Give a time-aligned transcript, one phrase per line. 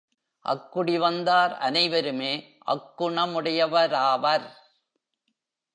[0.45, 2.57] அக்குடி வந்தார் அனைவருமே
[2.67, 4.47] அக்குணமுடையாராவர்.